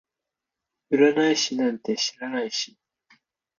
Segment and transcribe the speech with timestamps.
[0.89, 2.75] 占い師なんて知らないし